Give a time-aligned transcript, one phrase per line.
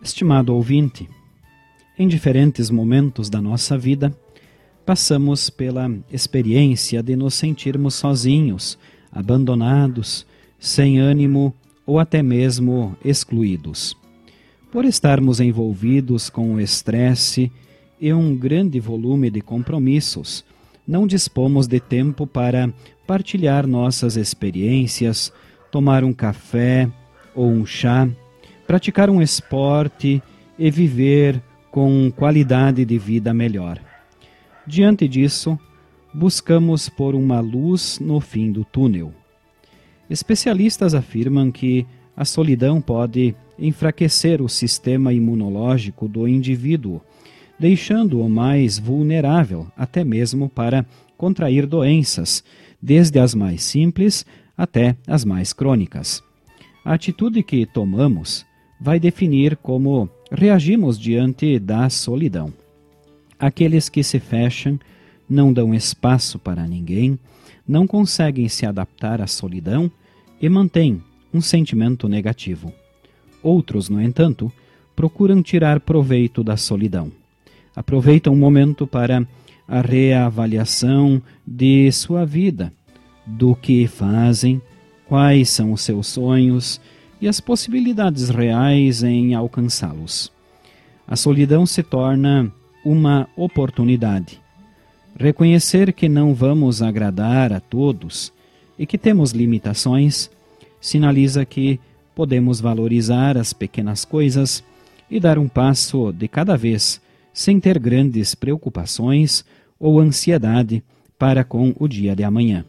[0.00, 1.08] Estimado ouvinte,
[1.98, 4.16] em diferentes momentos da nossa vida,
[4.86, 8.78] passamos pela experiência de nos sentirmos sozinhos,
[9.10, 10.24] abandonados,
[10.56, 11.52] sem ânimo
[11.84, 13.96] ou até mesmo excluídos.
[14.70, 17.50] Por estarmos envolvidos com o estresse
[18.00, 20.44] e um grande volume de compromissos,
[20.86, 22.72] não dispomos de tempo para
[23.04, 25.32] partilhar nossas experiências,
[25.72, 26.88] tomar um café
[27.34, 28.08] ou um chá,
[28.68, 30.22] praticar um esporte
[30.58, 33.80] e viver com qualidade de vida melhor.
[34.66, 35.58] Diante disso,
[36.12, 39.10] buscamos por uma luz no fim do túnel.
[40.10, 47.00] Especialistas afirmam que a solidão pode enfraquecer o sistema imunológico do indivíduo,
[47.58, 50.84] deixando-o mais vulnerável até mesmo para
[51.16, 52.44] contrair doenças,
[52.82, 56.22] desde as mais simples até as mais crônicas.
[56.84, 58.46] A atitude que tomamos
[58.80, 62.52] vai definir como reagimos diante da solidão.
[63.38, 64.78] Aqueles que se fecham,
[65.28, 67.18] não dão espaço para ninguém,
[67.66, 69.90] não conseguem se adaptar à solidão
[70.40, 72.72] e mantêm um sentimento negativo.
[73.42, 74.50] Outros, no entanto,
[74.96, 77.12] procuram tirar proveito da solidão.
[77.76, 79.26] Aproveitam o momento para
[79.66, 82.72] a reavaliação de sua vida,
[83.26, 84.60] do que fazem,
[85.06, 86.80] quais são os seus sonhos
[87.20, 90.32] e as possibilidades reais em alcançá-los.
[91.06, 92.52] A solidão se torna
[92.84, 94.40] uma oportunidade.
[95.18, 98.32] Reconhecer que não vamos agradar a todos
[98.78, 100.30] e que temos limitações
[100.80, 101.80] sinaliza que
[102.14, 104.62] podemos valorizar as pequenas coisas
[105.10, 107.00] e dar um passo de cada vez
[107.32, 109.44] sem ter grandes preocupações
[109.78, 110.82] ou ansiedade
[111.18, 112.64] para com o dia de amanhã.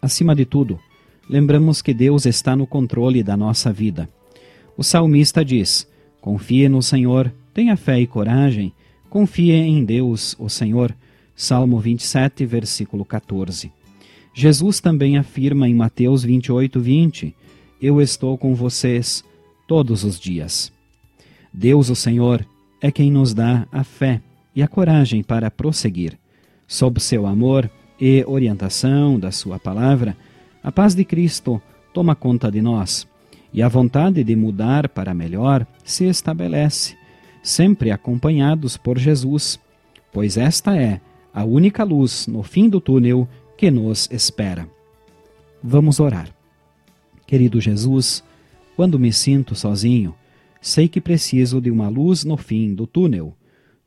[0.00, 0.78] Acima de tudo,
[1.28, 4.08] lembramos que Deus está no controle da nossa vida.
[4.76, 5.86] O salmista diz:
[6.20, 8.72] Confie no Senhor, tenha fé e coragem,
[9.10, 10.94] confie em Deus, o Senhor.
[11.34, 13.70] Salmo 27, versículo 14.
[14.34, 17.34] Jesus também afirma em Mateus 28, 20:
[17.80, 19.22] Eu estou com vocês
[19.68, 20.72] todos os dias.
[21.52, 22.44] Deus, o Senhor,
[22.80, 24.20] é quem nos dá a fé
[24.54, 26.18] e a coragem para prosseguir.
[26.66, 30.16] Sob seu amor e orientação da Sua palavra,
[30.68, 31.62] a paz de Cristo
[31.94, 33.08] toma conta de nós
[33.54, 36.94] e a vontade de mudar para melhor se estabelece,
[37.42, 39.58] sempre acompanhados por Jesus,
[40.12, 41.00] pois esta é
[41.32, 44.68] a única luz no fim do túnel que nos espera.
[45.62, 46.28] Vamos orar.
[47.26, 48.22] Querido Jesus,
[48.76, 50.14] quando me sinto sozinho,
[50.60, 53.34] sei que preciso de uma luz no fim do túnel.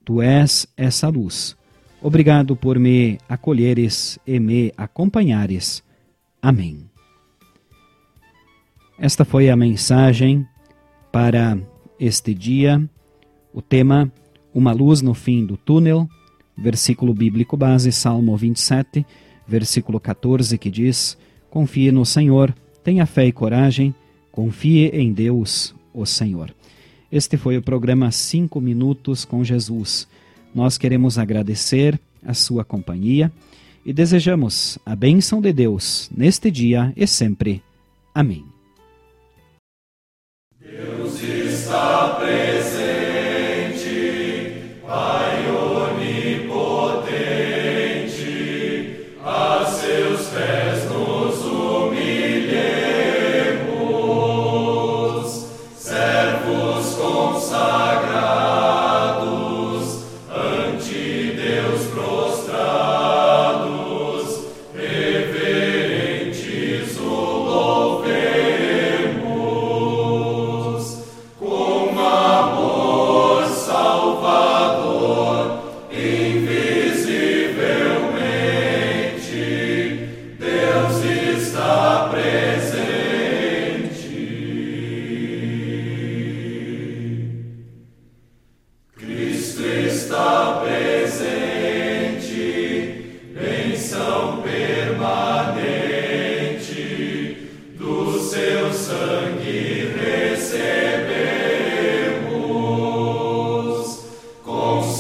[0.04, 1.56] Tu és essa luz.
[2.02, 5.84] Obrigado por me acolheres e me acompanhares
[6.42, 6.90] Amém.
[8.98, 10.48] Esta foi a mensagem
[11.12, 11.56] para
[12.00, 12.84] este dia.
[13.54, 14.12] O tema:
[14.52, 16.10] Uma luz no fim do túnel.
[16.58, 19.06] Versículo bíblico base, Salmo 27,
[19.48, 21.16] versículo 14, que diz:
[21.50, 22.54] Confie no Senhor,
[22.84, 23.94] tenha fé e coragem,
[24.32, 26.54] confie em Deus, o Senhor.
[27.12, 30.08] Este foi o programa 5 Minutos com Jesus.
[30.56, 33.32] Nós queremos agradecer a sua companhia
[33.86, 37.62] e desejamos a bênção de Deus neste dia e sempre.
[38.14, 38.51] Amém.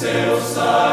[0.01, 0.90] seu sangue.